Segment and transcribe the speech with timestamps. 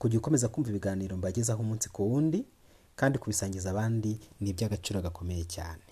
[0.00, 2.38] kujya ukomeza kumva ibiganiro mbagezaho umunsi ku wundi
[2.98, 5.84] kandi kubisangiza abandi ni iby'agaciro gakomeye cyane.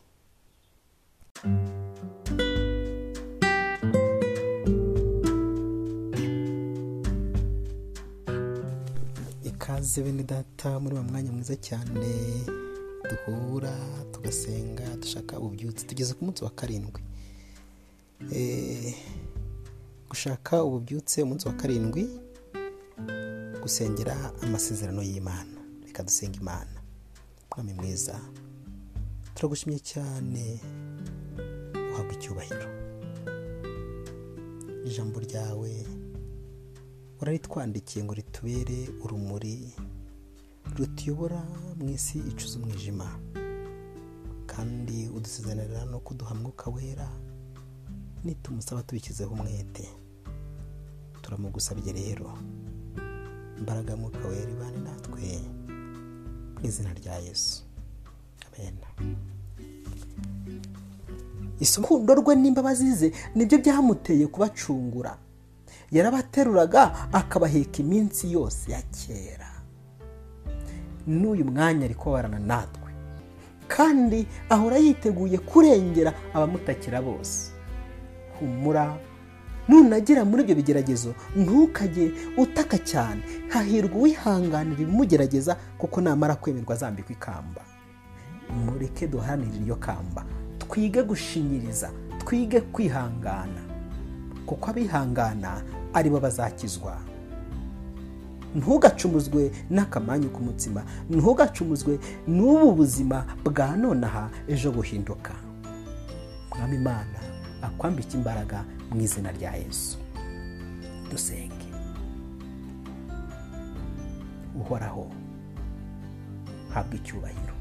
[9.44, 12.08] Ikaze bene data muri uwo mwanya mwiza cyane
[13.08, 13.72] duhura
[14.12, 17.00] tugasenga dushaka ububyutse tugeze ku munsi wa karindwi.
[18.32, 18.94] Eh,
[20.08, 22.08] gushaka ububyutse umunsi wa karindwi
[23.68, 25.60] gusengera amasezerano y'imana.
[25.86, 26.80] Reka dusenga imana.
[27.50, 28.20] Mwami mwiza
[29.34, 30.60] turagushimye cyane
[31.92, 32.68] uhabwa icyubahiro.
[34.88, 35.86] Ijambo ryawe
[37.20, 39.72] uraritwandikiye ngo ritubere urumuri
[40.76, 41.42] rutuyobora
[41.76, 43.20] mu isi icuza umwijima.
[44.46, 47.08] Kandi udusezanira no kuduha mwuka wera
[48.24, 49.84] nitumusaba tubishyizeho umwete.
[51.22, 52.32] Turamugusabye rero.
[53.58, 55.40] Imbaraga mwuka wera ibane natwe
[56.58, 57.62] mu izina rya yesu.
[58.46, 58.74] Amen.
[61.78, 65.18] Urukundo rwe n'imbabazi ze ni byo byamuteye kubacungura.
[65.90, 69.50] Yarabateruraga akabaheka iminsi yose ya kera.
[71.06, 72.90] N'uyu mwanya ari kubabarana natwe.
[73.68, 77.50] Kandi ahora yiteguye kurengera abamutakira bose.
[78.38, 78.98] Humura
[79.68, 83.20] nunagera muri ibyo bigeragezo ntukajye utaka cyane.
[83.48, 87.62] Hahirwa uwihanganira ibimugerageza kuko namara kwemerwa azambikwa ikamba.
[88.64, 90.24] Mureke duharanire iryo kamba.
[90.58, 91.90] Twige gushinyiriza
[92.24, 93.60] twige kwihangana.
[94.46, 95.62] Kuko abihangana
[95.92, 96.96] ari bo bazakizwa.
[98.54, 100.82] Ntugacumuzwe n'akamanyu k'umutsima.
[101.10, 105.32] Ntugacumuzwe n'ubu buzima bwa nonaha ejo buhinduka.
[106.58, 107.18] Mwami imana
[107.62, 109.98] akwambike imbaraga mu izina rya yesu.
[111.10, 111.68] Dusenge.
[114.60, 115.10] Uhoraho
[116.74, 117.54] habwa icyubahiro.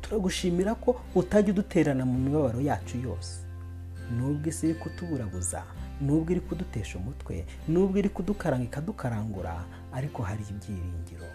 [0.00, 3.42] Turagushimira ko utajya uduterana mu mibabaro yacu yose.
[4.16, 5.62] Nubwo isi iri kutuburabuza
[6.00, 11.26] nubwo iri kudutesha umutwe nubwo iri kudukaranga ikadukarangura ariko hari ibyiringiro.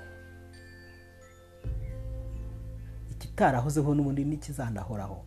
[3.12, 5.26] Ikitarahozeho n'ubundi n'ikizanahoraho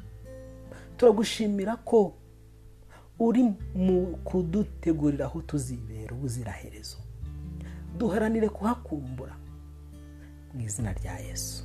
[0.97, 2.15] turagushimira ko
[3.19, 3.43] uri
[3.75, 6.97] mu kudutegurira aho tuzibera ubuziraherezo.
[7.99, 9.37] Duharanire kuhakumbura.
[10.55, 11.65] Mu izina rya yesu.